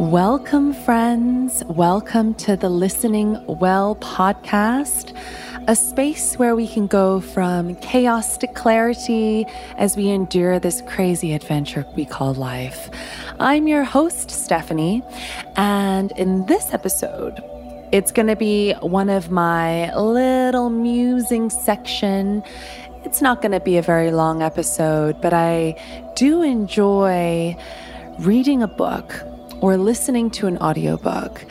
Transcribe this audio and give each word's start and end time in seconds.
Welcome, 0.00 0.72
friends. 0.72 1.62
Welcome 1.66 2.34
to 2.36 2.56
the 2.56 2.70
Listening 2.70 3.44
Well 3.46 3.96
podcast, 3.96 5.14
a 5.68 5.76
space 5.76 6.36
where 6.36 6.56
we 6.56 6.66
can 6.66 6.86
go 6.86 7.20
from 7.20 7.76
chaos 7.76 8.38
to 8.38 8.46
clarity 8.46 9.44
as 9.76 9.94
we 9.94 10.08
endure 10.08 10.58
this 10.58 10.82
crazy 10.86 11.34
adventure 11.34 11.84
we 11.94 12.06
call 12.06 12.32
life. 12.32 12.88
I'm 13.38 13.68
your 13.68 13.84
host, 13.84 14.30
Stephanie, 14.30 15.02
and 15.56 16.10
in 16.12 16.46
this 16.46 16.72
episode, 16.72 17.38
it's 17.92 18.12
going 18.12 18.28
to 18.28 18.36
be 18.36 18.72
one 18.80 19.10
of 19.10 19.30
my 19.30 19.94
little 19.94 20.70
musing 20.70 21.50
section. 21.50 22.42
It's 23.04 23.20
not 23.20 23.42
going 23.42 23.52
to 23.52 23.60
be 23.60 23.76
a 23.76 23.82
very 23.82 24.10
long 24.10 24.40
episode, 24.42 25.20
but 25.20 25.34
I 25.34 25.76
do 26.16 26.40
enjoy 26.40 27.56
reading 28.18 28.62
a 28.62 28.68
book 28.68 29.12
or 29.62 29.78
listening 29.78 30.28
to 30.28 30.46
an 30.46 30.58
audiobook 30.58 31.44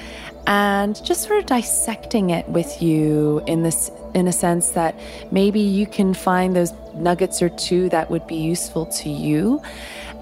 and 0.46 1.04
just 1.04 1.24
sort 1.24 1.40
of 1.40 1.46
dissecting 1.46 2.30
it 2.30 2.48
with 2.50 2.82
you 2.82 3.42
in 3.48 3.64
this 3.64 3.90
in 4.14 4.28
a 4.28 4.34
sense 4.34 4.72
that 4.72 4.94
maybe 5.32 5.60
you 5.60 5.88
can 5.88 6.14
find 6.14 6.56
those 6.56 6.74
nuggets 6.94 7.42
or 7.42 7.50
two 7.50 7.90
that 7.90 8.12
would 8.12 8.28
be 8.28 8.36
useful 8.36 8.86
to 8.86 9.10
you. 9.10 9.62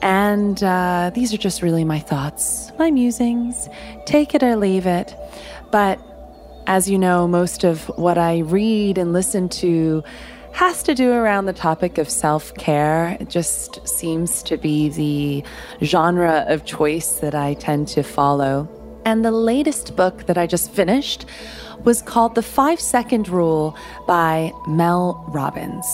And 0.01 0.63
uh, 0.63 1.11
these 1.13 1.33
are 1.33 1.37
just 1.37 1.61
really 1.61 1.83
my 1.83 1.99
thoughts 1.99 2.71
my 2.77 2.91
musings. 2.91 3.67
Take 4.05 4.33
it 4.35 4.43
or 4.43 4.55
leave 4.55 4.85
it. 4.85 5.15
But 5.71 5.99
as 6.67 6.87
you 6.87 6.99
know 6.99 7.27
most 7.27 7.63
of 7.63 7.87
what 7.97 8.17
i 8.19 8.39
read 8.39 8.99
and 8.99 9.11
listen 9.11 9.49
to 9.49 10.03
has 10.53 10.83
to 10.83 10.95
do 10.95 11.11
around 11.11 11.45
the 11.45 11.53
topic 11.53 11.97
of 11.97 12.09
self 12.09 12.53
care. 12.55 13.17
It 13.19 13.29
just 13.29 13.87
seems 13.87 14.43
to 14.43 14.57
be 14.57 14.89
the 14.89 15.43
genre 15.85 16.45
of 16.47 16.65
choice 16.65 17.19
that 17.19 17.35
I 17.35 17.53
tend 17.55 17.87
to 17.89 18.03
follow. 18.03 18.67
And 19.05 19.23
the 19.23 19.31
latest 19.31 19.95
book 19.95 20.25
that 20.25 20.37
I 20.37 20.47
just 20.47 20.71
finished 20.71 21.25
was 21.83 22.01
called 22.01 22.35
The 22.35 22.43
Five 22.43 22.79
Second 22.79 23.29
Rule 23.29 23.75
by 24.07 24.51
Mel 24.67 25.23
Robbins. 25.29 25.85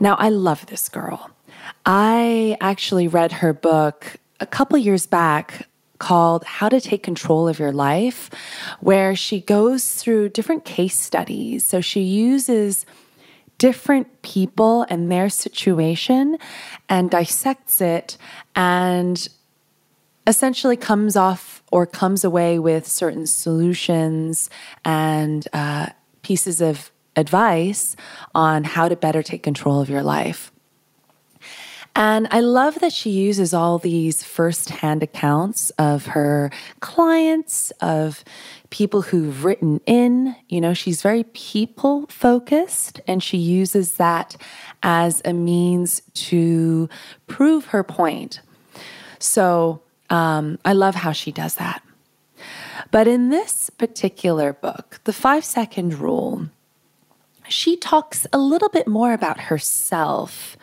Now, 0.00 0.16
I 0.16 0.30
love 0.30 0.66
this 0.66 0.88
girl. 0.88 1.30
I 1.86 2.56
actually 2.60 3.06
read 3.06 3.32
her 3.32 3.52
book 3.52 4.16
a 4.40 4.46
couple 4.46 4.78
years 4.78 5.06
back 5.06 5.68
called 6.00 6.42
How 6.42 6.68
to 6.68 6.80
Take 6.80 7.04
Control 7.04 7.46
of 7.46 7.60
Your 7.60 7.70
Life, 7.70 8.28
where 8.80 9.14
she 9.14 9.40
goes 9.40 9.94
through 9.94 10.30
different 10.30 10.64
case 10.64 10.98
studies. 10.98 11.64
So 11.64 11.80
she 11.80 12.00
uses 12.00 12.84
different 13.58 14.22
people 14.22 14.84
and 14.88 15.12
their 15.12 15.28
situation 15.28 16.38
and 16.88 17.10
dissects 17.10 17.80
it 17.80 18.16
and 18.56 19.28
essentially 20.26 20.76
comes 20.76 21.14
off 21.14 21.62
or 21.70 21.86
comes 21.86 22.24
away 22.24 22.58
with 22.58 22.86
certain 22.86 23.26
solutions 23.26 24.50
and 24.84 25.46
uh, 25.52 25.90
pieces 26.22 26.60
of 26.60 26.90
advice 27.16 27.96
on 28.34 28.64
how 28.64 28.88
to 28.88 28.96
better 28.96 29.22
take 29.22 29.42
control 29.42 29.80
of 29.80 29.90
your 29.90 30.02
life. 30.02 30.50
And 31.96 32.28
I 32.30 32.40
love 32.40 32.78
that 32.80 32.92
she 32.92 33.10
uses 33.10 33.52
all 33.52 33.78
these 33.78 34.22
firsthand 34.22 35.02
accounts 35.02 35.70
of 35.70 36.06
her 36.06 36.50
clients, 36.80 37.72
of 37.80 38.24
people 38.70 39.02
who've 39.02 39.44
written 39.44 39.80
in. 39.86 40.36
You 40.48 40.60
know, 40.60 40.72
she's 40.72 41.02
very 41.02 41.24
people 41.24 42.06
focused 42.06 43.00
and 43.06 43.22
she 43.22 43.38
uses 43.38 43.94
that 43.94 44.36
as 44.82 45.20
a 45.24 45.32
means 45.32 46.00
to 46.14 46.88
prove 47.26 47.66
her 47.66 47.82
point. 47.82 48.40
So 49.18 49.82
um, 50.08 50.58
I 50.64 50.72
love 50.72 50.94
how 50.94 51.12
she 51.12 51.32
does 51.32 51.56
that. 51.56 51.82
But 52.90 53.06
in 53.06 53.28
this 53.28 53.68
particular 53.70 54.52
book, 54.52 55.00
The 55.04 55.12
Five 55.12 55.44
Second 55.44 55.94
Rule, 55.94 56.48
she 57.48 57.76
talks 57.76 58.26
a 58.32 58.38
little 58.38 58.68
bit 58.68 58.86
more 58.86 59.12
about 59.12 59.38
herself 59.40 60.56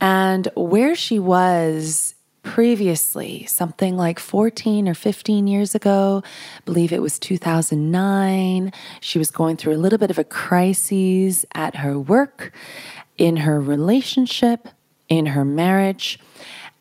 and 0.00 0.48
where 0.54 0.94
she 0.94 1.18
was 1.18 2.14
previously, 2.42 3.44
something 3.46 3.96
like 3.96 4.18
14 4.18 4.88
or 4.88 4.94
15 4.94 5.46
years 5.46 5.74
ago, 5.74 6.22
I 6.24 6.60
believe 6.64 6.92
it 6.92 7.02
was 7.02 7.18
2009. 7.18 8.72
She 9.00 9.18
was 9.18 9.30
going 9.30 9.56
through 9.56 9.74
a 9.74 9.76
little 9.76 9.98
bit 9.98 10.10
of 10.10 10.18
a 10.18 10.24
crisis 10.24 11.44
at 11.54 11.76
her 11.76 11.98
work, 11.98 12.52
in 13.18 13.36
her 13.38 13.60
relationship, 13.60 14.68
in 15.08 15.26
her 15.26 15.44
marriage. 15.44 16.18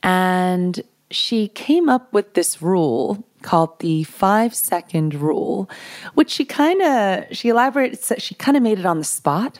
And 0.03 0.81
she 1.11 1.47
came 1.49 1.89
up 1.89 2.13
with 2.13 2.33
this 2.33 2.61
rule 2.61 3.23
called 3.41 3.79
the 3.79 4.03
five 4.03 4.53
second 4.53 5.15
rule, 5.15 5.69
which 6.13 6.29
she 6.29 6.45
kind 6.45 6.81
of, 6.81 7.25
she 7.35 7.49
elaborated, 7.49 7.99
she 8.21 8.35
kind 8.35 8.57
of 8.57 8.63
made 8.63 8.79
it 8.79 8.85
on 8.85 8.99
the 8.99 9.03
spot. 9.03 9.59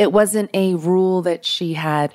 It 0.00 0.12
wasn't 0.12 0.48
a 0.54 0.76
rule 0.76 1.20
that 1.22 1.44
she 1.44 1.74
had 1.74 2.14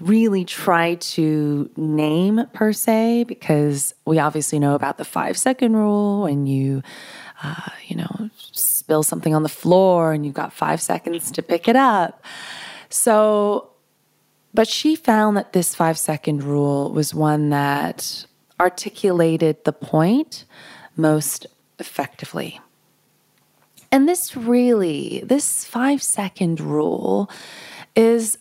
really 0.00 0.44
tried 0.44 1.00
to 1.00 1.70
name 1.76 2.46
per 2.52 2.72
se, 2.72 3.24
because 3.24 3.94
we 4.06 4.18
obviously 4.18 4.58
know 4.58 4.74
about 4.74 4.98
the 4.98 5.04
five 5.04 5.38
second 5.38 5.76
rule 5.76 6.22
when 6.22 6.46
you, 6.46 6.82
uh, 7.44 7.68
you 7.86 7.94
know, 7.94 8.30
spill 8.50 9.04
something 9.04 9.36
on 9.36 9.44
the 9.44 9.48
floor 9.48 10.12
and 10.12 10.24
you've 10.26 10.34
got 10.34 10.52
five 10.52 10.82
seconds 10.82 11.30
to 11.30 11.42
pick 11.42 11.68
it 11.68 11.76
up. 11.76 12.24
So, 12.88 13.70
but 14.52 14.66
she 14.66 14.96
found 14.96 15.36
that 15.36 15.52
this 15.52 15.76
five 15.76 15.96
second 15.96 16.42
rule 16.42 16.90
was 16.90 17.14
one 17.14 17.50
that 17.50 18.26
articulated 18.58 19.64
the 19.64 19.72
point 19.72 20.44
most 20.96 21.46
effectively. 21.78 22.58
And 23.92 24.08
this 24.08 24.36
really, 24.36 25.22
this 25.24 25.64
five 25.64 26.02
second 26.02 26.60
rule 26.60 27.30
is 27.96 28.38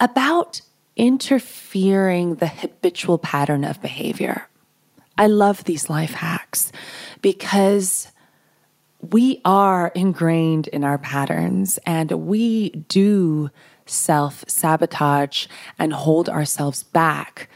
about 0.00 0.62
interfering 0.96 2.36
the 2.36 2.46
habitual 2.46 3.18
pattern 3.18 3.64
of 3.64 3.80
behavior. 3.82 4.48
I 5.16 5.26
love 5.26 5.64
these 5.64 5.90
life 5.90 6.14
hacks 6.14 6.72
because 7.20 8.10
we 9.00 9.40
are 9.44 9.88
ingrained 9.94 10.68
in 10.68 10.84
our 10.84 10.98
patterns 10.98 11.78
and 11.84 12.10
we 12.10 12.70
do 12.70 13.50
self 13.86 14.44
sabotage 14.48 15.46
and 15.78 15.92
hold 15.92 16.28
ourselves 16.28 16.82
back 16.82 17.48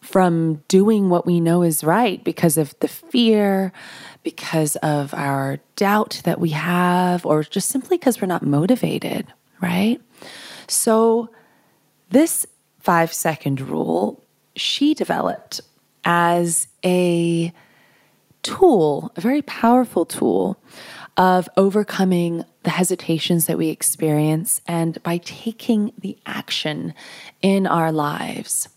from 0.00 0.56
doing 0.68 1.08
what 1.08 1.24
we 1.24 1.40
know 1.40 1.62
is 1.62 1.82
right 1.82 2.22
because 2.22 2.58
of 2.58 2.74
the 2.80 2.88
fear, 2.88 3.72
because 4.22 4.76
of 4.76 5.12
our 5.14 5.58
doubt 5.76 6.20
that 6.24 6.40
we 6.40 6.50
have, 6.50 7.26
or 7.26 7.42
just 7.42 7.68
simply 7.68 7.98
because 7.98 8.20
we're 8.20 8.26
not 8.26 8.42
motivated, 8.42 9.26
right? 9.60 10.00
So, 10.68 11.30
this 12.10 12.46
five 12.80 13.12
second 13.12 13.60
rule 13.60 14.22
she 14.54 14.94
developed 14.94 15.60
as 16.04 16.68
a 16.84 17.52
tool, 18.42 19.12
a 19.16 19.20
very 19.20 19.42
powerful 19.42 20.04
tool 20.04 20.58
of 21.16 21.48
overcoming 21.56 22.44
the 22.62 22.70
hesitations 22.70 23.46
that 23.46 23.58
we 23.58 23.68
experience 23.68 24.60
and 24.66 25.02
by 25.02 25.18
taking 25.18 25.92
the 25.98 26.16
action 26.26 26.94
in 27.40 27.66
our 27.66 27.92
lives. 27.92 28.68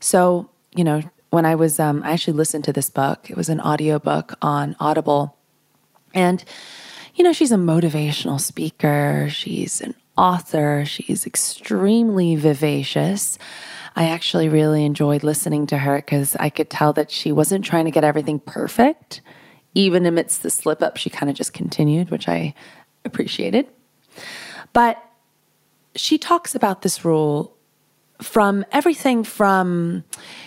So, 0.00 0.50
you 0.74 0.84
know, 0.84 1.02
when 1.34 1.44
I 1.44 1.56
was, 1.56 1.80
um, 1.80 2.02
I 2.04 2.12
actually 2.12 2.34
listened 2.34 2.64
to 2.64 2.72
this 2.72 2.88
book. 2.88 3.28
It 3.28 3.36
was 3.36 3.48
an 3.48 3.60
audiobook 3.60 4.34
on 4.40 4.76
Audible. 4.78 5.36
And, 6.14 6.42
you 7.16 7.24
know, 7.24 7.32
she's 7.32 7.50
a 7.50 7.56
motivational 7.56 8.40
speaker, 8.40 9.26
she's 9.30 9.80
an 9.80 9.96
author, 10.16 10.84
she's 10.86 11.26
extremely 11.26 12.36
vivacious. 12.36 13.36
I 13.96 14.10
actually 14.10 14.48
really 14.48 14.84
enjoyed 14.84 15.24
listening 15.24 15.66
to 15.66 15.78
her 15.78 15.96
because 15.96 16.36
I 16.36 16.50
could 16.50 16.70
tell 16.70 16.92
that 16.92 17.10
she 17.10 17.32
wasn't 17.32 17.64
trying 17.64 17.86
to 17.86 17.90
get 17.90 18.04
everything 18.04 18.38
perfect. 18.38 19.20
Even 19.74 20.06
amidst 20.06 20.44
the 20.44 20.50
slip 20.50 20.82
up, 20.82 20.96
she 20.96 21.10
kind 21.10 21.28
of 21.28 21.34
just 21.34 21.52
continued, 21.52 22.10
which 22.10 22.28
I 22.28 22.54
appreciated. 23.04 23.66
But 24.72 25.02
she 25.96 26.16
talks 26.16 26.54
about 26.54 26.82
this 26.82 27.04
rule 27.04 27.53
from 28.24 28.64
everything 28.72 29.22
from 29.24 30.04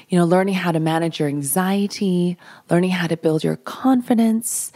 you 0.10 0.18
know 0.18 0.26
learning 0.26 0.56
how 0.56 0.72
to 0.72 0.80
manage 0.80 1.20
your 1.20 1.30
anxiety 1.30 2.38
learning 2.70 2.90
how 2.90 3.08
to 3.08 3.18
build 3.18 3.44
your 3.44 3.56
confidence 3.58 4.72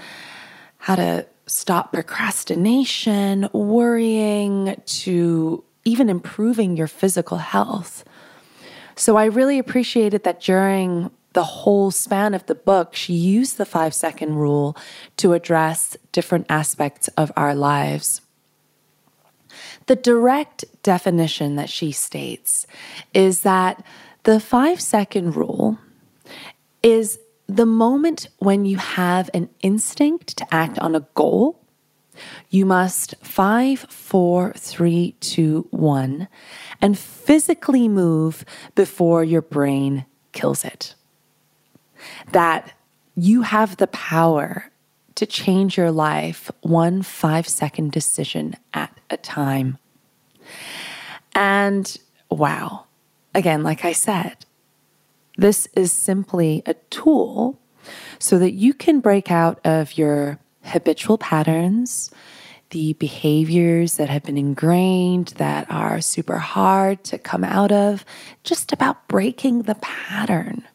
how 0.78 0.96
to 0.96 1.26
stop 1.48 1.92
procrastination 1.92 3.48
worrying 3.54 4.82
to 4.86 5.64
even 5.84 6.10
improving 6.10 6.78
your 6.78 6.88
physical 6.88 7.38
health. 7.38 8.04
So 8.96 9.16
i 9.18 9.26
really 9.26 9.60
appreciated 9.60 10.24
that 10.24 10.42
during 10.42 11.12
the 11.34 11.44
whole 11.44 11.92
span 11.92 12.34
of 12.34 12.46
the 12.46 12.56
book 12.56 12.96
she 12.96 13.14
used 13.14 13.58
the 13.58 13.66
5 13.66 13.94
second 13.94 14.36
rule 14.36 14.78
to 15.18 15.34
address 15.34 15.98
different 16.12 16.46
aspects 16.50 17.08
of 17.10 17.32
our 17.36 17.56
lives 17.56 18.22
the 19.92 19.96
direct 19.98 20.64
definition 20.84 21.58
that 21.58 21.70
she 21.70 21.92
states 21.92 22.66
is 23.14 23.42
that 23.42 23.84
The 24.24 24.40
five 24.40 24.80
second 24.80 25.36
rule 25.36 25.80
is 26.82 27.20
the 27.48 27.66
moment 27.66 28.30
when 28.38 28.64
you 28.64 28.78
have 28.78 29.30
an 29.34 29.50
instinct 29.62 30.38
to 30.38 30.46
act 30.50 30.80
on 30.80 30.96
a 30.96 31.06
goal, 31.14 31.60
you 32.50 32.66
must 32.66 33.16
five, 33.22 33.80
four, 33.90 34.54
three, 34.56 35.16
two, 35.20 35.68
one, 35.72 36.30
and 36.80 36.98
physically 36.98 37.90
move 37.90 38.46
before 38.76 39.26
your 39.26 39.42
brain 39.42 40.06
kills 40.32 40.64
it. 40.64 40.96
That 42.32 42.72
you 43.16 43.42
have 43.42 43.76
the 43.76 43.88
power 43.88 44.72
to 45.16 45.26
change 45.26 45.78
your 45.78 45.92
life 45.92 46.50
one 46.62 47.02
five 47.02 47.46
second 47.46 47.92
decision 47.92 48.56
at 48.74 48.98
a 49.10 49.18
time. 49.18 49.78
And 51.34 51.98
wow, 52.30 52.86
again, 53.34 53.64
like 53.64 53.86
I 53.86 53.94
said, 53.94 54.46
this 55.38 55.68
is 55.76 55.92
simply 55.92 56.62
a 56.66 56.74
tool 56.90 57.60
so 58.20 58.38
that 58.38 58.52
you 58.52 58.74
can 58.74 59.00
break 59.00 59.32
out 59.32 59.60
of 59.66 59.98
your 59.98 60.40
habitual 60.64 61.18
patterns, 61.18 62.12
the 62.70 62.94
behaviors 62.94 63.98
that 63.98 64.10
have 64.10 64.24
been 64.24 64.38
ingrained 64.38 65.30
that 65.38 65.70
are 65.70 66.00
super 66.02 66.38
hard 66.38 67.04
to 67.06 67.18
come 67.18 67.44
out 67.44 67.72
of, 67.72 68.06
just 68.44 68.72
about 68.72 69.08
breaking 69.08 69.64
the 69.64 69.76
pattern. 69.76 70.68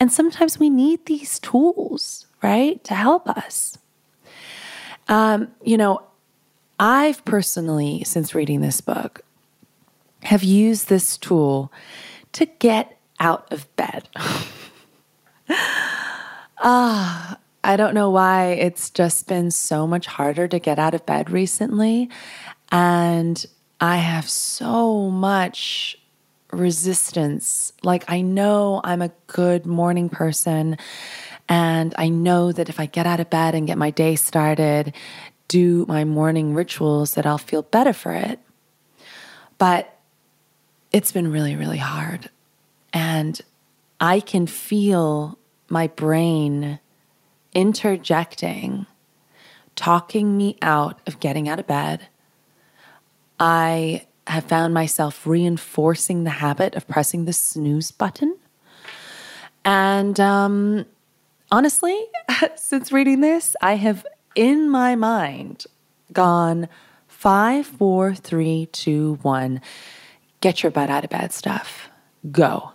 And 0.00 0.12
sometimes 0.12 0.58
we 0.58 0.70
need 0.70 1.06
these 1.06 1.38
tools, 1.38 2.26
right, 2.42 2.82
to 2.84 2.94
help 2.94 3.28
us. 3.28 3.78
Um, 5.08 5.48
you 5.62 5.76
know, 5.76 6.02
I've 6.80 7.24
personally, 7.24 8.02
since 8.04 8.34
reading 8.34 8.60
this 8.60 8.80
book, 8.80 9.23
have 10.24 10.42
used 10.42 10.88
this 10.88 11.16
tool 11.16 11.72
to 12.32 12.46
get 12.46 12.98
out 13.20 13.50
of 13.52 13.74
bed. 13.76 14.08
Ah, 16.66 17.36
I 17.62 17.76
don't 17.76 17.92
know 17.92 18.08
why 18.08 18.52
it's 18.52 18.88
just 18.88 19.28
been 19.28 19.50
so 19.50 19.86
much 19.86 20.06
harder 20.06 20.48
to 20.48 20.58
get 20.58 20.78
out 20.78 20.94
of 20.94 21.04
bed 21.04 21.30
recently. 21.30 22.08
And 22.72 23.44
I 23.80 23.98
have 23.98 24.30
so 24.30 25.10
much 25.10 25.98
resistance. 26.52 27.74
Like, 27.82 28.04
I 28.08 28.22
know 28.22 28.80
I'm 28.82 29.02
a 29.02 29.12
good 29.26 29.66
morning 29.66 30.08
person. 30.08 30.78
And 31.48 31.94
I 31.98 32.08
know 32.08 32.50
that 32.52 32.70
if 32.70 32.80
I 32.80 32.86
get 32.86 33.06
out 33.06 33.20
of 33.20 33.28
bed 33.28 33.54
and 33.54 33.66
get 33.66 33.76
my 33.76 33.90
day 33.90 34.16
started, 34.16 34.94
do 35.48 35.84
my 35.86 36.04
morning 36.04 36.54
rituals, 36.54 37.14
that 37.14 37.26
I'll 37.26 37.36
feel 37.36 37.62
better 37.62 37.92
for 37.92 38.12
it. 38.12 38.38
But 39.58 39.93
it's 40.94 41.10
been 41.10 41.32
really, 41.32 41.56
really 41.56 41.78
hard. 41.78 42.30
And 42.92 43.40
I 43.98 44.20
can 44.20 44.46
feel 44.46 45.36
my 45.68 45.88
brain 45.88 46.78
interjecting, 47.52 48.86
talking 49.74 50.36
me 50.36 50.56
out 50.62 51.00
of 51.08 51.18
getting 51.18 51.48
out 51.48 51.58
of 51.58 51.66
bed. 51.66 52.06
I 53.40 54.06
have 54.28 54.44
found 54.44 54.72
myself 54.72 55.26
reinforcing 55.26 56.22
the 56.22 56.30
habit 56.30 56.76
of 56.76 56.86
pressing 56.86 57.24
the 57.24 57.32
snooze 57.32 57.90
button. 57.90 58.36
And 59.64 60.20
um, 60.20 60.86
honestly, 61.50 61.98
since 62.54 62.92
reading 62.92 63.20
this, 63.20 63.56
I 63.60 63.74
have 63.74 64.06
in 64.36 64.70
my 64.70 64.94
mind 64.94 65.64
gone 66.12 66.68
five, 67.08 67.66
four, 67.66 68.14
three, 68.14 68.66
two, 68.66 69.18
one. 69.22 69.60
Get 70.44 70.62
your 70.62 70.70
butt 70.70 70.90
out 70.90 71.04
of 71.04 71.08
bed 71.08 71.32
stuff. 71.32 71.88
Go. 72.30 72.72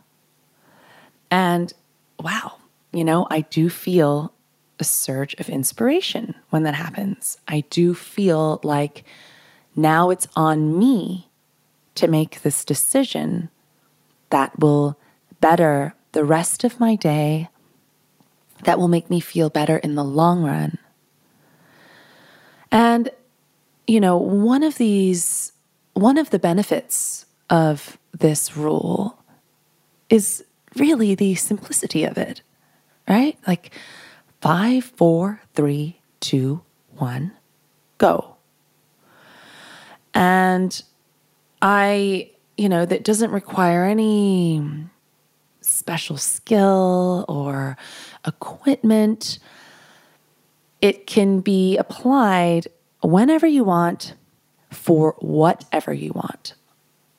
And 1.29 1.71
wow, 2.19 2.55
you 2.91 3.03
know, 3.03 3.27
I 3.29 3.41
do 3.41 3.69
feel 3.69 4.33
a 4.79 4.83
surge 4.83 5.35
of 5.35 5.49
inspiration 5.49 6.33
when 6.49 6.63
that 6.63 6.73
happens. 6.73 7.37
I 7.47 7.65
do 7.69 7.93
feel 7.93 8.59
like 8.63 9.03
now 9.75 10.09
it's 10.09 10.27
on 10.35 10.79
me 10.79 11.29
to 11.93 12.07
make 12.07 12.41
this 12.41 12.65
decision 12.65 13.51
that 14.31 14.57
will 14.57 14.97
better 15.39 15.93
the 16.13 16.25
rest 16.25 16.63
of 16.63 16.79
my 16.79 16.95
day, 16.95 17.49
that 18.63 18.79
will 18.79 18.87
make 18.87 19.11
me 19.11 19.19
feel 19.19 19.51
better 19.51 19.77
in 19.77 19.93
the 19.93 20.03
long 20.03 20.41
run. 20.41 20.79
And, 22.71 23.11
you 23.85 23.99
know, 23.99 24.17
one 24.17 24.63
of 24.63 24.79
these, 24.79 25.51
one 25.93 26.17
of 26.17 26.31
the 26.31 26.39
benefits 26.39 27.27
of 27.49 27.97
this 28.11 28.55
rule 28.55 29.17
is 30.09 30.43
really 30.75 31.15
the 31.15 31.35
simplicity 31.35 32.03
of 32.03 32.17
it, 32.17 32.41
right? 33.07 33.37
Like 33.47 33.71
five, 34.41 34.83
four, 34.83 35.41
three, 35.53 35.99
two, 36.19 36.61
one, 36.95 37.31
go. 37.97 38.35
And 40.13 40.81
I, 41.61 42.31
you 42.57 42.69
know, 42.69 42.85
that 42.85 43.03
doesn't 43.03 43.31
require 43.31 43.85
any 43.85 44.63
special 45.61 46.17
skill 46.17 47.25
or 47.27 47.77
equipment. 48.25 49.39
It 50.81 51.07
can 51.07 51.41
be 51.41 51.77
applied 51.77 52.67
whenever 53.01 53.47
you 53.47 53.63
want 53.63 54.13
for 54.71 55.15
whatever 55.19 55.93
you 55.93 56.11
want. 56.13 56.53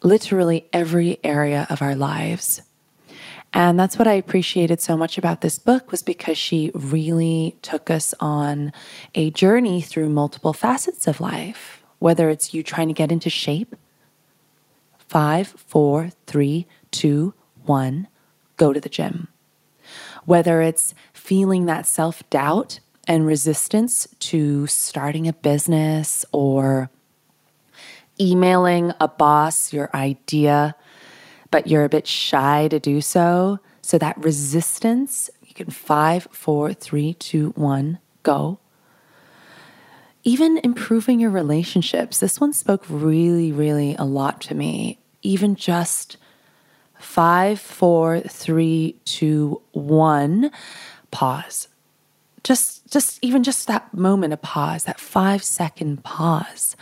Literally 0.02 0.66
every 0.72 1.18
area 1.22 1.66
of 1.70 1.82
our 1.82 1.94
lives. 1.94 2.62
And 3.52 3.78
that's 3.78 3.98
what 3.98 4.06
I 4.06 4.12
appreciated 4.12 4.80
so 4.80 4.96
much 4.96 5.18
about 5.18 5.40
this 5.40 5.58
book 5.58 5.90
was 5.90 6.02
because 6.02 6.38
she 6.38 6.70
really 6.72 7.56
took 7.62 7.90
us 7.90 8.14
on 8.20 8.72
a 9.14 9.30
journey 9.30 9.80
through 9.80 10.08
multiple 10.08 10.52
facets 10.52 11.08
of 11.08 11.20
life, 11.20 11.82
whether 11.98 12.30
it's 12.30 12.54
you 12.54 12.62
trying 12.62 12.88
to 12.88 12.94
get 12.94 13.10
into 13.10 13.28
shape. 13.28 13.74
Five, 14.98 15.48
four, 15.48 16.10
three, 16.26 16.68
two, 16.92 17.34
one, 17.64 18.06
go 18.56 18.72
to 18.72 18.80
the 18.80 18.88
gym. 18.88 19.26
Whether 20.24 20.62
it's 20.62 20.94
feeling 21.12 21.66
that 21.66 21.86
self 21.86 22.28
doubt 22.30 22.78
and 23.08 23.26
resistance 23.26 24.06
to 24.20 24.68
starting 24.68 25.26
a 25.26 25.32
business 25.32 26.24
or 26.30 26.90
emailing 28.20 28.92
a 29.00 29.08
boss 29.08 29.72
your 29.72 29.90
idea 29.94 30.74
but 31.50 31.66
you're 31.66 31.84
a 31.84 31.88
bit 31.88 32.06
shy 32.06 32.68
to 32.68 32.78
do 32.78 33.00
so. 33.00 33.58
So 33.82 33.98
that 33.98 34.22
resistance, 34.22 35.30
you 35.44 35.54
can 35.54 35.70
five, 35.70 36.28
four, 36.30 36.72
three, 36.72 37.14
two, 37.14 37.50
one, 37.50 37.98
go. 38.22 38.58
Even 40.22 40.58
improving 40.58 41.18
your 41.18 41.30
relationships. 41.30 42.18
This 42.18 42.40
one 42.40 42.52
spoke 42.52 42.84
really, 42.88 43.52
really 43.52 43.96
a 43.96 44.04
lot 44.04 44.40
to 44.42 44.54
me. 44.54 44.98
Even 45.22 45.56
just 45.56 46.18
five, 46.98 47.58
four, 47.58 48.20
three, 48.20 48.96
two, 49.04 49.60
one, 49.72 50.50
pause. 51.10 51.68
Just, 52.44 52.90
just 52.90 53.18
even 53.22 53.42
just 53.42 53.66
that 53.66 53.92
moment 53.92 54.32
of 54.32 54.40
pause, 54.42 54.84
that 54.84 55.00
five 55.00 55.42
second 55.42 56.04
pause 56.04 56.76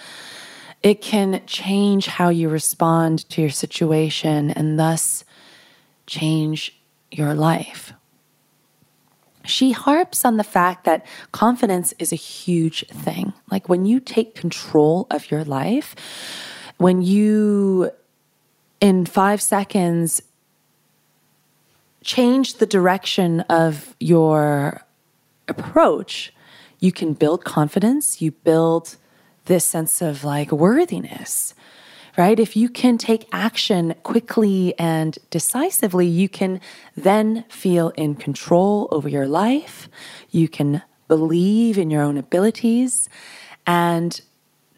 it 0.82 1.00
can 1.02 1.42
change 1.46 2.06
how 2.06 2.28
you 2.28 2.48
respond 2.48 3.28
to 3.30 3.40
your 3.40 3.50
situation 3.50 4.50
and 4.50 4.78
thus 4.78 5.24
change 6.06 6.78
your 7.10 7.34
life. 7.34 7.92
She 9.44 9.72
harps 9.72 10.24
on 10.24 10.36
the 10.36 10.44
fact 10.44 10.84
that 10.84 11.06
confidence 11.32 11.94
is 11.98 12.12
a 12.12 12.16
huge 12.16 12.86
thing. 12.88 13.32
Like 13.50 13.68
when 13.68 13.86
you 13.86 13.98
take 13.98 14.34
control 14.34 15.06
of 15.10 15.30
your 15.30 15.42
life, 15.42 15.96
when 16.76 17.02
you, 17.02 17.90
in 18.80 19.06
five 19.06 19.40
seconds, 19.40 20.22
change 22.04 22.54
the 22.54 22.66
direction 22.66 23.40
of 23.40 23.96
your 23.98 24.82
approach, 25.48 26.32
you 26.78 26.92
can 26.92 27.14
build 27.14 27.44
confidence, 27.44 28.20
you 28.20 28.32
build 28.32 28.97
this 29.48 29.64
sense 29.64 30.00
of 30.00 30.22
like 30.22 30.52
worthiness, 30.52 31.54
right? 32.16 32.38
If 32.38 32.56
you 32.56 32.68
can 32.68 32.98
take 32.98 33.28
action 33.32 33.94
quickly 34.04 34.78
and 34.78 35.18
decisively, 35.30 36.06
you 36.06 36.28
can 36.28 36.60
then 36.96 37.44
feel 37.48 37.88
in 37.90 38.14
control 38.14 38.88
over 38.92 39.08
your 39.08 39.26
life. 39.26 39.88
You 40.30 40.48
can 40.48 40.82
believe 41.08 41.78
in 41.78 41.90
your 41.90 42.02
own 42.02 42.16
abilities. 42.16 43.08
And 43.66 44.20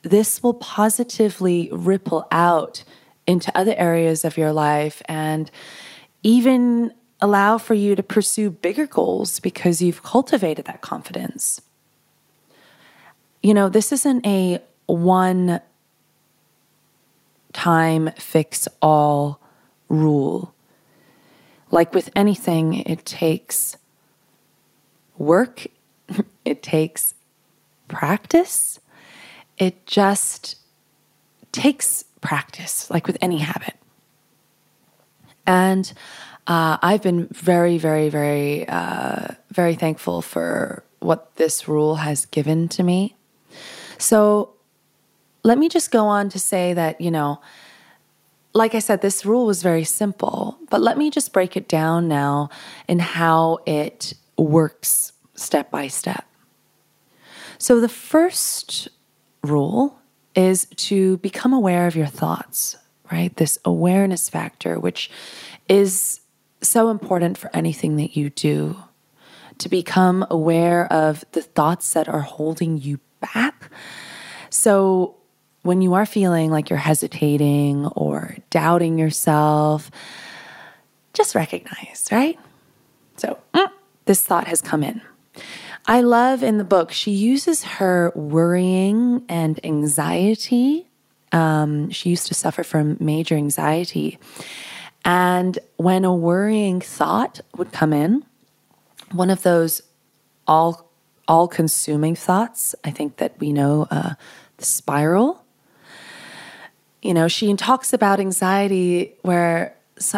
this 0.03 0.43
will 0.43 0.55
positively 0.55 1.69
ripple 1.73 2.27
out 2.31 2.85
into 3.27 3.57
other 3.57 3.75
areas 3.77 4.25
of 4.25 4.39
your 4.39 4.53
life 4.53 5.03
and 5.07 5.51
even 6.23 6.93
allow 7.21 7.59
for 7.59 7.75
you 7.75 7.95
to 7.95 8.03
pursue 8.03 8.51
bigger 8.51 8.87
goals 8.87 9.41
because 9.41 9.83
you've 9.83 10.03
cultivated 10.03 10.65
that 10.65 10.81
confidence 10.81 11.61
you 13.43 13.55
know, 13.55 13.69
this 13.69 13.93
isn't 13.93 14.27
a 14.27 14.61
one 14.87 15.61
time 17.53 18.11
fix 18.17 18.69
all 18.81 19.41
rule. 19.89 20.55
like 21.73 21.95
with 21.95 22.11
anything, 22.17 22.75
it 22.75 23.05
takes 23.05 23.77
work, 25.19 25.67
it 26.45 26.63
takes 26.63 27.15
practice. 27.87 28.81
It 29.59 29.87
just 29.87 30.57
takes 31.53 32.05
practice, 32.21 32.91
like 32.91 33.07
with 33.07 33.19
any 33.21 33.39
habit. 33.39 33.75
And 35.47 35.93
uh, 36.47 36.79
I've 36.83 37.03
been 37.03 37.29
very, 37.29 37.79
very, 37.79 38.09
very, 38.09 38.67
uh, 38.69 39.29
very 39.51 39.75
thankful 39.75 40.23
for 40.23 40.83
what 41.01 41.37
this 41.37 41.69
rule 41.69 41.97
has 41.97 42.27
given 42.27 42.69
to 42.69 42.83
me. 42.83 43.17
So 44.01 44.55
let 45.43 45.59
me 45.59 45.69
just 45.69 45.91
go 45.91 46.07
on 46.07 46.29
to 46.31 46.39
say 46.39 46.73
that, 46.75 47.01
you 47.01 47.11
know, 47.11 47.41
like 48.53 48.75
I 48.75 48.81
said, 48.81 49.01
this 49.01 49.25
rule 49.25 49.47
was 49.47 49.63
very 49.63 49.85
simple, 49.85 50.59
but 50.71 50.81
let 50.81 50.99
me 50.99 51.11
just 51.11 51.33
break 51.33 51.57
it 51.57 51.69
down 51.69 52.09
now 52.09 52.51
in 52.89 52.99
how 52.99 53.59
it 53.67 54.15
works 54.37 55.13
step 55.35 55.71
by 55.71 55.87
step. 55.89 56.25
So, 57.59 57.81
the 57.81 57.89
first 57.89 58.89
rule 59.45 59.99
is 60.35 60.67
to 60.77 61.19
become 61.19 61.53
aware 61.53 61.87
of 61.87 61.95
your 61.95 62.07
thoughts, 62.07 62.77
right? 63.13 63.35
This 63.37 63.59
awareness 63.65 64.29
factor, 64.29 64.81
which 64.81 65.11
is 65.69 66.21
so 66.63 66.89
important 66.89 67.39
for 67.39 67.55
anything 67.55 67.97
that 67.97 68.17
you 68.17 68.31
do. 68.31 68.77
To 69.59 69.69
become 69.69 70.27
aware 70.31 70.91
of 70.91 71.23
the 71.33 71.43
thoughts 71.43 71.93
that 71.93 72.09
are 72.09 72.23
holding 72.23 72.79
you 72.79 72.99
back. 73.21 73.71
So, 74.51 75.17
when 75.63 75.83
you 75.83 75.93
are 75.95 76.07
feeling 76.07 76.51
like 76.51 76.71
you're 76.71 76.79
hesitating 76.79 77.87
or 77.89 78.37
doubting 78.49 78.99
yourself, 78.99 79.91
just 81.13 81.35
recognize, 81.35 82.09
right? 82.11 82.39
So, 83.17 83.39
mm, 83.53 83.71
this 84.07 84.23
thought 84.23 84.47
has 84.47 84.63
come 84.63 84.83
in. 84.83 85.03
I 85.87 86.01
love 86.03 86.43
in 86.43 86.59
the 86.59 86.65
book, 86.65 86.93
she 86.93 87.11
uses 87.11 87.65
her 87.65 88.13
worrying 88.15 89.25
and 89.29 89.59
anxiety. 89.65 90.87
Um, 91.33 91.91
she 91.91 92.11
used 92.11 92.27
to 92.29 92.35
suffer 92.35 92.63
from 92.63 92.97
major 93.01 93.35
anxiety. 93.35 94.19
And 95.05 95.59
when 95.77 96.05
a 96.05 96.15
worrying 96.15 96.81
thought 96.81 97.41
would 97.57 97.73
come 97.73 97.93
in, 97.93 98.25
one 99.13 99.31
of 99.31 99.43
those 99.43 99.83
all 100.47 100.90
all 101.31 101.47
consuming 101.47 102.17
thoughts, 102.17 102.75
I 102.83 102.91
think 102.91 103.19
that 103.19 103.39
we 103.39 103.53
know 103.53 103.87
uh, 103.89 104.15
the 104.57 104.65
spiral. 104.65 105.45
You 107.03 107.15
know, 107.15 107.29
she 107.29 107.55
talks 107.55 107.93
about 107.93 108.19
anxiety 108.19 109.15
where 109.23 109.77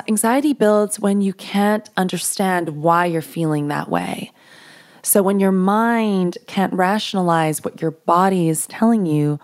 anxiety 0.08 0.54
builds 0.54 0.98
when 0.98 1.20
you 1.20 1.34
can't 1.34 1.90
understand 1.98 2.70
why 2.70 3.04
you're 3.04 3.20
feeling 3.20 3.68
that 3.68 3.90
way. 3.90 4.32
So 5.02 5.22
when 5.22 5.38
your 5.38 5.52
mind 5.52 6.38
can't 6.46 6.72
rationalize 6.72 7.62
what 7.62 7.82
your 7.82 7.90
body 7.90 8.48
is 8.48 8.66
telling 8.66 9.04
you, 9.04 9.38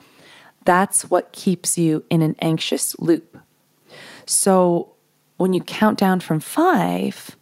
that's 0.65 1.11
what 1.11 1.33
keeps 1.33 1.77
you 1.77 2.03
in 2.09 2.23
an 2.23 2.35
anxious 2.41 2.99
loop. 2.99 3.37
So 4.25 4.95
when 5.37 5.53
you 5.53 5.61
count 5.61 5.99
down 5.99 6.21
from 6.21 6.41
five, 6.41 7.37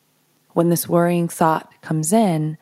when 0.54 0.68
this 0.68 0.88
worrying 0.88 1.28
thought 1.28 1.71
comes 1.80 2.12
in, 2.12 2.59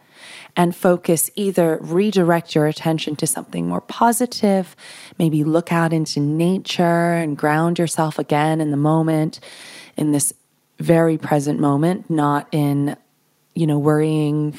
and 0.56 0.74
focus 0.74 1.30
either 1.34 1.78
redirect 1.80 2.54
your 2.54 2.66
attention 2.66 3.16
to 3.16 3.26
something 3.26 3.68
more 3.68 3.80
positive, 3.80 4.76
maybe 5.18 5.42
look 5.42 5.72
out 5.72 5.92
into 5.92 6.20
nature 6.20 7.12
and 7.14 7.36
ground 7.36 7.78
yourself 7.78 8.18
again 8.18 8.60
in 8.60 8.70
the 8.70 8.76
moment, 8.76 9.40
in 9.96 10.12
this 10.12 10.32
very 10.78 11.18
present 11.18 11.58
moment, 11.58 12.08
not 12.08 12.48
in, 12.52 12.96
you 13.54 13.66
know, 13.66 13.78
worrying 13.78 14.58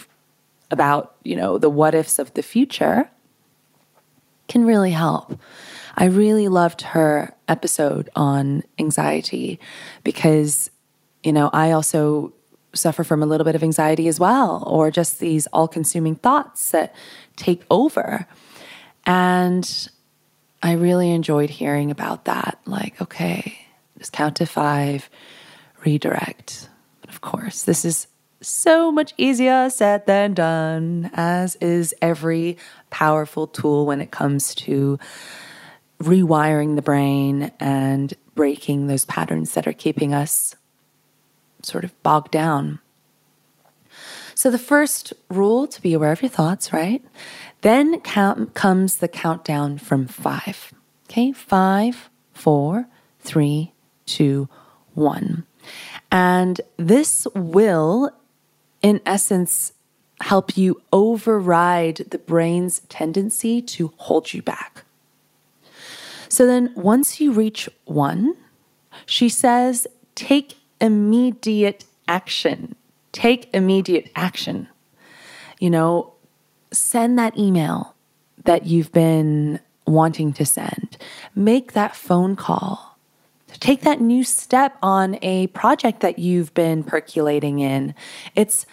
about, 0.72 1.16
you 1.24 1.36
know, 1.36 1.58
the 1.58 1.70
what 1.70 1.96
ifs 1.96 2.20
of 2.20 2.34
the 2.34 2.44
future 2.44 3.10
can 4.48 4.66
really 4.66 4.92
help. 4.92 5.40
I 5.96 6.06
really 6.06 6.50
loved 6.50 6.82
her 6.82 7.34
episode 7.48 8.10
on 8.16 8.64
anxiety 8.78 9.60
because, 10.04 10.70
you 11.24 11.32
know, 11.32 11.50
I 11.54 11.72
also 11.72 12.34
suffer 12.76 13.04
from 13.04 13.24
a 13.24 13.26
little 13.26 13.46
bit 13.46 13.56
of 13.56 13.64
anxiety 13.64 14.08
as 14.08 14.20
well, 14.20 14.64
or 14.68 14.92
just 14.92 15.20
these 15.20 15.48
all 15.48 15.68
consuming 15.68 16.16
thoughts 16.16 16.72
that 16.72 16.94
take 17.36 17.64
over. 17.70 18.28
And 19.06 19.90
I 20.62 20.74
really 20.74 21.12
enjoyed 21.12 21.50
hearing 21.50 21.92
about 21.92 22.26
that. 22.26 22.60
Like, 22.66 23.02
okay, 23.02 23.58
just 23.98 24.12
count 24.14 24.38
to 24.38 24.46
five, 24.46 25.10
redirect. 25.84 26.70
But 27.02 27.10
of 27.10 27.22
course, 27.22 27.64
this 27.64 27.86
is 27.86 28.08
so 28.42 28.92
much 28.92 29.14
easier 29.18 29.70
said 29.70 30.06
than 30.06 30.34
done, 30.34 31.10
as 31.14 31.56
is 31.58 31.96
every 32.02 32.58
powerful 32.90 33.48
tool 33.48 33.86
when 33.86 34.02
it 34.02 34.12
comes 34.12 34.54
to 34.56 35.00
rewiring 36.02 36.76
the 36.76 36.82
brain 36.82 37.52
and 37.60 38.14
breaking 38.36 38.88
those 38.88 39.06
patterns 39.06 39.54
that 39.54 39.68
are 39.68 39.74
keeping 39.74 40.14
us 40.14 40.56
sort 41.62 41.84
of 41.84 42.04
bogged 42.04 42.32
down. 42.32 42.80
So, 44.34 44.52
the 44.52 44.60
first 44.60 45.14
rule 45.30 45.66
to 45.68 45.82
be 45.82 45.94
aware 45.94 46.12
of 46.12 46.22
your 46.22 46.30
thoughts, 46.30 46.74
right? 46.74 47.04
Then 47.62 48.02
count, 48.02 48.54
comes 48.54 48.98
the 48.98 49.08
countdown 49.08 49.78
from 49.78 50.08
five. 50.08 50.74
Okay, 51.10 51.32
five, 51.32 52.10
four, 52.34 52.88
three, 53.22 53.72
two, 54.06 54.50
one. 54.94 55.46
And 56.12 56.62
this 56.78 57.28
will 57.34 58.12
in 58.86 59.02
essence, 59.04 59.74
help 60.22 60.56
you 60.56 60.80
override 60.94 61.96
the 62.12 62.20
brain's 62.20 62.82
tendency 62.82 63.60
to 63.60 63.92
hold 63.98 64.32
you 64.32 64.44
back. 64.44 64.84
So 66.30 66.46
then, 66.46 66.72
once 66.76 67.20
you 67.20 67.32
reach 67.32 67.68
one, 67.86 68.36
she 69.08 69.28
says, 69.28 69.88
take 70.14 70.58
immediate 70.82 71.86
action. 72.08 72.76
Take 73.12 73.50
immediate 73.54 74.12
action. 74.16 74.68
You 75.60 75.70
know, 75.70 76.14
send 76.72 77.18
that 77.18 77.38
email 77.38 77.96
that 78.44 78.66
you've 78.66 78.92
been 78.92 79.60
wanting 79.88 80.34
to 80.34 80.46
send, 80.46 80.98
make 81.36 81.74
that 81.74 81.96
phone 81.96 82.36
call. 82.36 82.98
Take 83.60 83.82
that 83.82 84.02
new 84.02 84.24
step 84.24 84.78
on 84.82 85.18
a 85.22 85.48
project 85.48 86.02
that 86.02 86.20
you've 86.20 86.54
been 86.54 86.84
percolating 86.84 87.60
in. 87.60 87.96
It's 88.36 88.66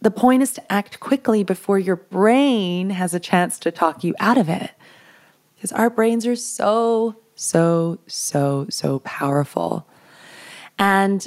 the 0.00 0.10
point 0.10 0.42
is 0.42 0.52
to 0.54 0.72
act 0.72 1.00
quickly 1.00 1.44
before 1.44 1.78
your 1.78 1.96
brain 1.96 2.90
has 2.90 3.14
a 3.14 3.20
chance 3.20 3.58
to 3.60 3.70
talk 3.70 4.04
you 4.04 4.14
out 4.18 4.38
of 4.38 4.48
it. 4.48 4.72
Because 5.54 5.72
our 5.72 5.90
brains 5.90 6.26
are 6.26 6.36
so, 6.36 7.16
so, 7.34 7.98
so, 8.06 8.66
so 8.70 9.00
powerful. 9.00 9.87
And, 10.78 11.26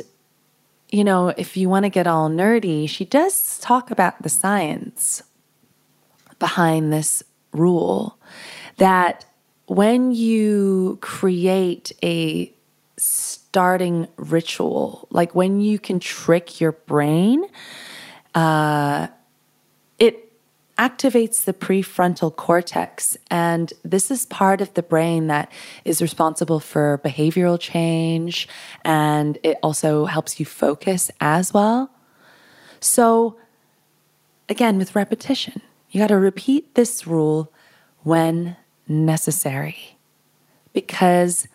you 0.90 1.04
know, 1.04 1.30
if 1.30 1.58
you 1.58 1.70
want 1.70 1.86
to 1.86 1.90
get 1.90 2.08
all 2.08 2.30
nerdy, 2.30 2.88
she 2.88 3.06
does 3.06 3.60
talk 3.60 3.92
about 3.92 4.22
the 4.22 4.30
science 4.30 5.24
behind 6.40 6.92
this 6.92 7.24
rule 7.54 8.18
that 8.78 9.26
when 9.68 10.12
you 10.12 10.98
create 11.02 11.92
a 12.04 12.52
starting 12.98 14.08
ritual, 14.18 15.08
like 15.12 15.34
when 15.36 15.62
you 15.62 15.80
can 15.80 16.00
trick 16.00 16.60
your 16.60 16.72
brain, 16.72 17.44
uh, 18.36 19.08
activates 20.82 21.44
the 21.44 21.54
prefrontal 21.54 22.36
cortex. 22.36 23.16
And 23.30 23.72
this 23.84 24.10
is 24.10 24.26
part 24.26 24.62
of 24.62 24.74
the 24.74 24.82
brain 24.82 25.28
that 25.28 25.52
is 25.86 26.02
responsible 26.02 26.60
for 26.60 27.00
behavioral 27.06 27.60
change. 27.60 28.48
And 28.84 29.38
it 29.44 29.60
also 29.62 30.06
helps 30.06 30.40
you 30.40 30.46
focus 30.46 31.12
as 31.22 31.54
well. 31.54 31.92
So, 32.80 33.38
again, 34.50 34.80
with 34.80 34.96
repetition, 34.96 35.62
you 35.92 36.02
got 36.02 36.08
to 36.08 36.18
repeat 36.18 36.74
this 36.74 37.06
rule 37.06 37.54
when 38.00 38.58
necessary 38.88 40.00
because 40.74 41.48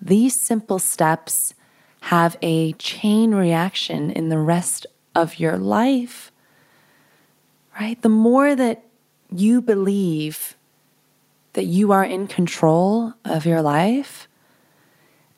these 0.00 0.34
simple 0.40 0.78
steps 0.78 1.52
have 2.00 2.38
a 2.40 2.72
chain 2.74 3.34
reaction 3.34 4.10
in 4.10 4.30
the 4.30 4.38
rest 4.38 4.86
of 5.14 5.38
your 5.38 5.58
life, 5.58 6.31
right? 7.78 8.00
The 8.00 8.08
more 8.08 8.54
that 8.54 8.84
you 9.30 9.60
believe 9.60 10.56
that 11.54 11.64
you 11.64 11.92
are 11.92 12.04
in 12.04 12.26
control 12.26 13.14
of 13.24 13.44
your 13.44 13.62
life 13.62 14.28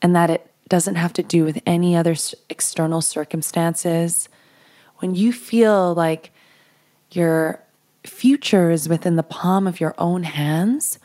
and 0.01 0.15
that 0.15 0.29
it 0.29 0.51
doesn't 0.69 0.95
have 0.95 1.13
to 1.13 1.23
do 1.23 1.43
with 1.43 1.61
any 1.65 1.95
other 1.95 2.15
external 2.49 3.01
circumstances, 3.01 4.29
when 4.97 5.13
you 5.13 5.33
feel 5.33 5.93
like 5.93 6.31
your 7.11 7.61
future 8.03 8.71
is 8.71 8.87
within 8.87 9.15
the 9.15 9.23
palm 9.23 9.67
of 9.67 9.79
your 9.79 9.93
own 9.97 10.23
hands, 10.23 10.99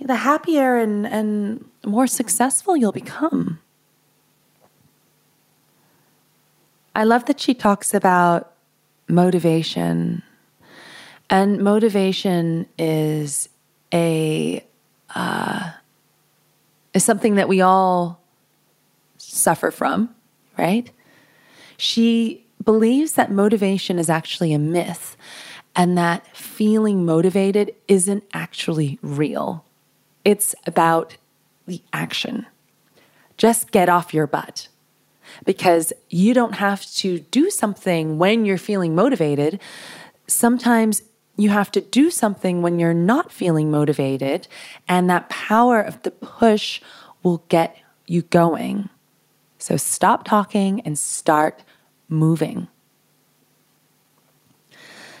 the 0.00 0.16
happier 0.16 0.76
and, 0.76 1.06
and 1.06 1.64
more 1.84 2.06
successful 2.06 2.76
you'll 2.76 2.92
become. 2.92 3.60
I 6.94 7.04
love 7.04 7.26
that 7.26 7.40
she 7.40 7.54
talks 7.54 7.94
about 7.94 8.52
motivation. 9.10 10.22
And 11.28 11.62
motivation 11.62 12.66
is 12.78 13.48
a 13.92 14.64
uh, 15.14 15.70
is 16.94 17.04
something 17.04 17.36
that 17.36 17.48
we 17.48 17.60
all 17.60 18.20
suffer 19.18 19.70
from, 19.70 20.14
right? 20.58 20.90
She 21.76 22.46
believes 22.64 23.12
that 23.12 23.30
motivation 23.30 23.98
is 23.98 24.10
actually 24.10 24.52
a 24.52 24.58
myth 24.58 25.16
and 25.74 25.96
that 25.96 26.36
feeling 26.36 27.04
motivated 27.04 27.74
isn't 27.88 28.24
actually 28.32 28.98
real. 29.02 29.64
It's 30.24 30.54
about 30.66 31.16
the 31.66 31.82
action. 31.92 32.46
Just 33.36 33.70
get 33.70 33.88
off 33.88 34.12
your 34.12 34.26
butt 34.26 34.68
because 35.44 35.92
you 36.08 36.34
don't 36.34 36.54
have 36.54 36.84
to 36.96 37.20
do 37.30 37.50
something 37.50 38.18
when 38.18 38.44
you're 38.44 38.58
feeling 38.58 38.94
motivated. 38.94 39.60
Sometimes 40.26 41.02
you 41.36 41.50
have 41.50 41.70
to 41.72 41.80
do 41.80 42.10
something 42.10 42.62
when 42.62 42.78
you're 42.78 42.94
not 42.94 43.32
feeling 43.32 43.70
motivated, 43.70 44.46
and 44.86 45.08
that 45.08 45.28
power 45.28 45.80
of 45.80 46.02
the 46.02 46.10
push 46.10 46.80
will 47.22 47.42
get 47.48 47.76
you 48.06 48.22
going. 48.22 48.88
So 49.58 49.76
stop 49.76 50.24
talking 50.24 50.80
and 50.82 50.98
start 50.98 51.62
moving. 52.08 52.68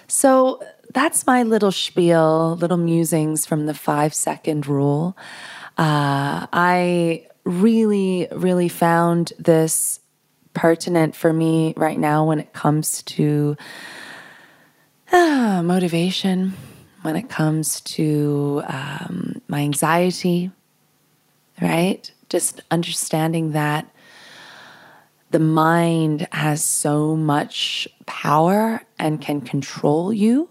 So 0.06 0.62
that's 0.92 1.26
my 1.26 1.42
little 1.42 1.70
spiel, 1.70 2.56
little 2.56 2.76
musings 2.76 3.46
from 3.46 3.66
the 3.66 3.74
five 3.74 4.12
second 4.12 4.66
rule. 4.66 5.16
Uh, 5.78 6.46
I 6.52 7.26
really, 7.44 8.28
really 8.32 8.68
found 8.68 9.32
this 9.38 10.00
pertinent 10.54 11.14
for 11.14 11.32
me 11.32 11.74
right 11.76 11.98
now 11.98 12.24
when 12.24 12.40
it 12.40 12.52
comes 12.52 13.02
to 13.04 13.56
uh, 15.12 15.62
motivation, 15.64 16.54
when 17.02 17.16
it 17.16 17.28
comes 17.28 17.80
to 17.80 18.62
um, 18.66 19.40
my 19.48 19.60
anxiety, 19.60 20.50
right? 21.60 22.10
Just 22.28 22.60
understanding 22.70 23.52
that 23.52 23.88
the 25.30 25.38
mind 25.38 26.26
has 26.32 26.64
so 26.64 27.14
much 27.16 27.88
power 28.06 28.82
and 28.98 29.20
can 29.20 29.40
control 29.40 30.12
you. 30.12 30.48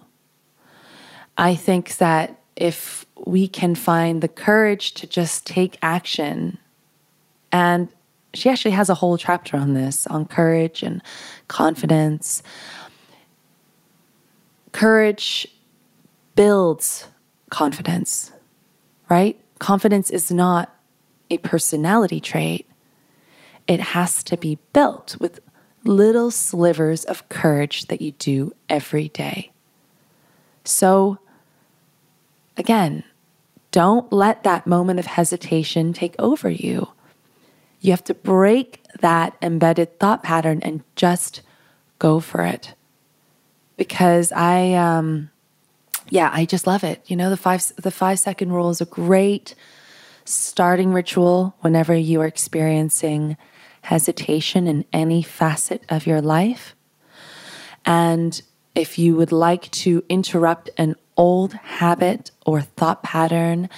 I 1.37 1.55
think 1.55 1.97
that 1.97 2.39
if 2.55 3.05
we 3.25 3.47
can 3.47 3.75
find 3.75 4.21
the 4.21 4.27
courage 4.27 4.93
to 4.95 5.07
just 5.07 5.45
take 5.45 5.77
action, 5.81 6.57
and 7.51 7.89
she 8.33 8.49
actually 8.49 8.71
has 8.71 8.89
a 8.89 8.95
whole 8.95 9.17
chapter 9.17 9.57
on 9.57 9.73
this 9.73 10.05
on 10.07 10.25
courage 10.25 10.83
and 10.83 11.01
confidence. 11.47 12.43
Courage 14.71 15.47
builds 16.35 17.07
confidence, 17.49 18.31
right? 19.09 19.39
Confidence 19.57 20.09
is 20.09 20.31
not 20.31 20.73
a 21.29 21.37
personality 21.39 22.19
trait, 22.19 22.67
it 23.67 23.79
has 23.79 24.23
to 24.23 24.37
be 24.37 24.57
built 24.73 25.15
with 25.19 25.39
little 25.83 26.31
slivers 26.31 27.03
of 27.05 27.27
courage 27.29 27.85
that 27.87 28.01
you 28.01 28.11
do 28.13 28.53
every 28.67 29.09
day. 29.09 29.51
So, 30.63 31.19
again, 32.57 33.03
don't 33.71 34.11
let 34.11 34.43
that 34.43 34.65
moment 34.65 34.99
of 34.99 35.05
hesitation 35.05 35.93
take 35.93 36.15
over 36.17 36.49
you. 36.49 36.89
You 37.79 37.91
have 37.91 38.03
to 38.05 38.13
break 38.13 38.83
that 38.99 39.37
embedded 39.41 39.99
thought 39.99 40.23
pattern 40.23 40.59
and 40.61 40.83
just 40.95 41.41
go 41.97 42.19
for 42.19 42.43
it. 42.43 42.73
Because 43.77 44.31
I, 44.31 44.73
um, 44.73 45.29
yeah, 46.09 46.29
I 46.33 46.45
just 46.45 46.67
love 46.67 46.83
it. 46.83 47.01
You 47.07 47.15
know, 47.15 47.29
the 47.29 47.37
five 47.37 47.63
the 47.77 47.91
five 47.91 48.19
second 48.19 48.51
rule 48.51 48.69
is 48.69 48.81
a 48.81 48.85
great 48.85 49.55
starting 50.25 50.93
ritual 50.93 51.55
whenever 51.61 51.95
you 51.95 52.21
are 52.21 52.25
experiencing 52.25 53.37
hesitation 53.81 54.67
in 54.67 54.85
any 54.91 55.23
facet 55.23 55.83
of 55.89 56.05
your 56.05 56.21
life. 56.21 56.75
And 57.85 58.41
if 58.75 58.99
you 58.99 59.15
would 59.15 59.31
like 59.31 59.71
to 59.71 60.03
interrupt 60.09 60.69
an 60.77 60.95
old 61.17 61.53
habit 61.53 62.31
or 62.45 62.61
thought 62.61 63.03
pattern 63.03 63.69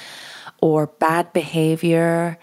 or 0.60 0.88
bad 0.88 1.32
behavior 1.34 2.38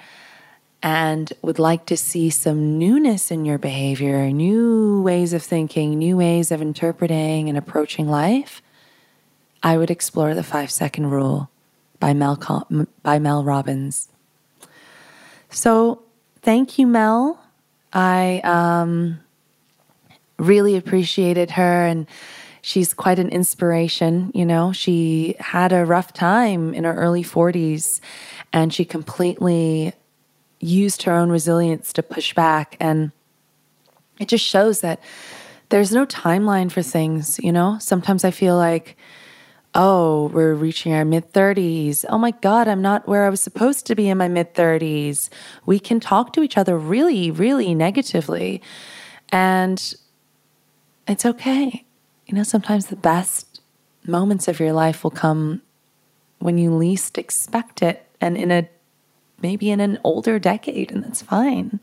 and 0.88 1.34
would 1.42 1.58
like 1.58 1.84
to 1.84 1.98
see 1.98 2.30
some 2.30 2.78
newness 2.78 3.30
in 3.30 3.44
your 3.44 3.58
behavior, 3.58 4.30
new 4.30 5.02
ways 5.02 5.34
of 5.34 5.42
thinking, 5.42 5.98
new 5.98 6.16
ways 6.16 6.50
of 6.50 6.62
interpreting 6.62 7.50
and 7.50 7.58
approaching 7.58 8.08
life, 8.08 8.62
I 9.62 9.76
would 9.76 9.90
explore 9.90 10.34
the 10.34 10.42
five 10.42 10.70
second 10.70 11.10
rule 11.10 11.50
by 12.00 12.14
Mel, 12.14 12.38
by 13.02 13.18
Mel 13.18 13.44
Robbins. 13.44 14.08
So, 15.50 16.04
thank 16.40 16.78
you, 16.78 16.86
Mel, 16.86 17.38
I 17.92 18.40
um, 18.42 19.20
really 20.38 20.74
appreciated 20.74 21.50
her 21.50 21.84
and 21.84 22.06
she's 22.62 22.94
quite 22.94 23.18
an 23.18 23.28
inspiration. 23.28 24.32
You 24.34 24.46
know, 24.46 24.72
she 24.72 25.36
had 25.38 25.74
a 25.74 25.84
rough 25.84 26.14
time 26.14 26.72
in 26.72 26.84
her 26.84 26.94
early 26.94 27.24
40s 27.24 28.00
and 28.54 28.72
she 28.72 28.86
completely 28.86 29.92
used 30.60 31.02
her 31.04 31.12
own 31.12 31.30
resilience 31.30 31.92
to 31.94 32.02
push 32.02 32.34
back. 32.34 32.76
And 32.80 33.12
it 34.18 34.28
just 34.28 34.44
shows 34.44 34.80
that 34.80 35.00
there's 35.68 35.92
no 35.92 36.06
timeline 36.06 36.70
for 36.70 36.82
things, 36.82 37.38
you 37.42 37.52
know? 37.52 37.78
Sometimes 37.80 38.24
I 38.24 38.30
feel 38.30 38.56
like, 38.56 38.96
oh, 39.74 40.28
we're 40.28 40.54
reaching 40.54 40.94
our 40.94 41.04
mid 41.04 41.32
30s. 41.32 42.04
Oh 42.08 42.18
my 42.18 42.30
God, 42.30 42.68
I'm 42.68 42.82
not 42.82 43.06
where 43.06 43.24
I 43.24 43.30
was 43.30 43.40
supposed 43.40 43.86
to 43.86 43.94
be 43.94 44.08
in 44.08 44.18
my 44.18 44.28
mid 44.28 44.54
30s. 44.54 45.28
We 45.66 45.78
can 45.78 46.00
talk 46.00 46.32
to 46.32 46.42
each 46.42 46.56
other 46.56 46.78
really, 46.78 47.30
really 47.30 47.74
negatively. 47.74 48.62
And 49.30 49.94
it's 51.06 51.26
okay. 51.26 51.84
You 52.26 52.34
know, 52.34 52.42
sometimes 52.42 52.86
the 52.86 52.96
best 52.96 53.60
moments 54.06 54.48
of 54.48 54.58
your 54.58 54.72
life 54.72 55.04
will 55.04 55.10
come 55.10 55.62
when 56.38 56.56
you 56.56 56.72
least 56.72 57.18
expect 57.18 57.82
it 57.82 58.06
and 58.20 58.36
in 58.36 58.50
a 58.50 58.68
maybe 59.40 59.70
in 59.70 59.80
an 59.80 59.98
older 60.04 60.38
decade, 60.38 60.90
and 60.92 61.02
that's 61.04 61.22
fine. 61.22 61.80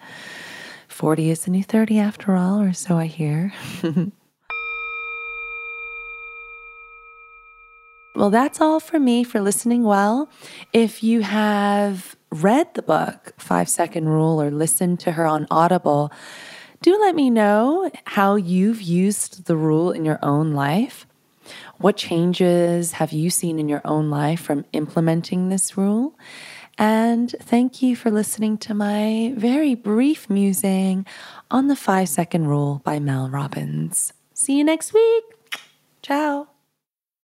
40 0.88 1.30
is 1.30 1.46
the 1.46 1.52
new 1.52 1.63
30 1.63 2.00
after 2.00 2.36
all, 2.36 2.62
or 2.62 2.74
so 2.74 2.98
I 2.98 3.06
hear. 3.08 3.54
Well, 8.15 8.30
that's 8.30 8.62
all 8.62 8.80
for 8.80 8.98
me 8.98 9.26
for 9.26 9.41
listening 9.41 9.84
well. 9.84 10.30
If 10.72 11.04
you 11.04 11.20
have 11.22 12.15
read 12.32 12.74
the 12.74 12.82
book, 12.82 13.34
Five 13.38 13.68
Second 13.68 14.08
Rule, 14.08 14.41
or 14.41 14.50
listened 14.50 15.02
to 15.02 15.12
her 15.12 15.26
on 15.26 15.48
Audible, 15.52 16.13
do 16.82 16.98
let 16.98 17.13
me 17.13 17.30
know 17.30 17.91
how 18.06 18.36
you've 18.36 18.82
used 18.82 19.46
the 19.46 19.58
rule 19.58 19.91
in 19.91 20.06
your 20.06 20.20
own 20.24 20.54
life. 20.54 21.06
What 21.78 21.98
changes 21.98 22.94
have 22.94 23.12
you 23.12 23.30
seen 23.30 23.60
in 23.60 23.68
your 23.68 23.82
own 23.84 24.10
life 24.10 24.39
from 24.39 24.63
implementing 24.72 25.50
this 25.50 25.78
rule? 25.78 26.18
And 26.78 27.34
thank 27.42 27.82
you 27.82 27.96
for 27.96 28.12
listening 28.12 28.58
to 28.60 28.74
my 28.74 29.34
very 29.38 29.76
brief 29.76 30.30
musing 30.30 31.06
on 31.50 31.68
the 31.68 31.76
five 31.76 32.10
second 32.10 32.48
rule 32.48 32.82
by 32.84 33.00
Mel 33.00 33.30
Robbins. 33.30 34.12
See 34.34 34.58
you 34.58 34.64
next 34.64 34.94
week. 34.94 35.24
Ciao. 36.02 36.48